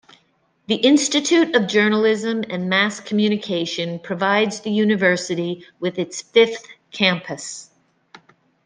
The 0.65 0.77
Institute 0.77 1.55
of 1.55 1.67
Journalism 1.67 2.43
and 2.49 2.67
Mass 2.67 2.99
Communication 2.99 3.99
provides 3.99 4.61
the 4.61 4.71
university 4.71 5.63
with 5.79 5.99
its 5.99 6.23
fifth 6.23 6.65
campus. 6.89 7.69